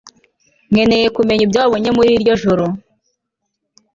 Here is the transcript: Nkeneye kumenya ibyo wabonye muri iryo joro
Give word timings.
Nkeneye 0.71 1.07
kumenya 1.15 1.41
ibyo 1.45 1.57
wabonye 1.61 1.89
muri 1.97 2.09
iryo 2.17 2.33
joro 2.41 2.65